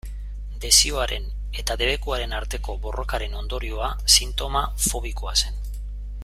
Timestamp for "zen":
5.45-5.63